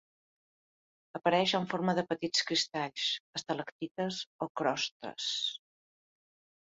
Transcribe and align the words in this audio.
Apareix 1.17 1.53
en 1.59 1.67
forma 1.73 1.95
de 1.99 2.05
petits 2.13 2.47
cristalls, 2.51 3.05
estalactites 3.41 4.23
o 4.47 4.51
crostes. 4.63 5.33